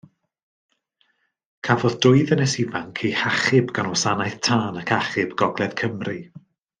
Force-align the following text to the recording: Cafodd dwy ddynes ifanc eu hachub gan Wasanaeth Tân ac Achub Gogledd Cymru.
Cafodd 1.67 1.97
dwy 2.05 2.23
ddynes 2.31 2.55
ifanc 2.65 3.01
eu 3.09 3.13
hachub 3.19 3.73
gan 3.79 3.91
Wasanaeth 3.95 4.39
Tân 4.51 4.81
ac 4.85 4.95
Achub 5.01 5.37
Gogledd 5.43 5.77
Cymru. 5.83 6.17